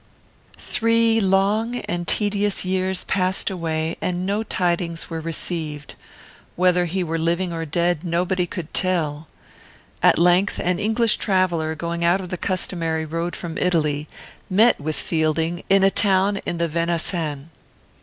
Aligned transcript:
"Three 0.57 1.19
long 1.21 1.75
and 1.81 2.07
tedious 2.07 2.65
years 2.65 3.03
passed 3.03 3.51
away, 3.51 3.97
and 4.01 4.25
no 4.25 4.41
tidings 4.41 5.11
were 5.11 5.21
received. 5.21 5.93
Whether 6.55 6.85
he 6.85 7.03
were 7.03 7.19
living 7.19 7.53
or 7.53 7.65
dead, 7.65 8.03
nobody 8.03 8.47
could 8.47 8.73
tell. 8.73 9.27
At 10.01 10.17
length, 10.17 10.57
an 10.59 10.79
English 10.79 11.17
traveller, 11.17 11.75
going 11.75 12.03
out 12.03 12.19
of 12.19 12.29
the 12.29 12.37
customary 12.37 13.05
road 13.05 13.35
from 13.35 13.59
Italy, 13.59 14.07
met 14.49 14.81
with 14.81 14.95
Fielding, 14.95 15.61
in 15.69 15.83
a 15.83 15.91
town 15.91 16.37
in 16.47 16.57
the 16.57 16.67
Venaissin. 16.67 17.51